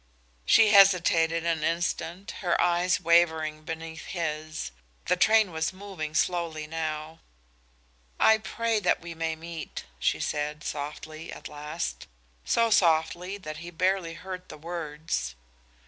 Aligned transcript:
She 0.47 0.69
hesitated 0.69 1.45
an 1.45 1.63
instant, 1.63 2.31
her 2.41 2.59
eyes 2.59 2.99
wavering 2.99 3.61
beneath 3.61 4.05
his. 4.07 4.71
The 5.05 5.15
train 5.15 5.51
was 5.51 5.71
moving 5.71 6.15
slowly 6.15 6.65
now. 6.65 7.19
"I 8.19 8.39
pray 8.39 8.79
that 8.79 8.99
we 9.01 9.13
may 9.13 9.35
meet," 9.35 9.85
she 9.99 10.19
said, 10.19 10.63
softly, 10.63 11.31
at 11.31 11.47
last, 11.47 12.07
so 12.43 12.71
softly 12.71 13.37
that 13.37 13.57
he 13.57 13.69
barely 13.69 14.15
heard 14.15 14.49
the 14.49 14.57
words. 14.57 15.35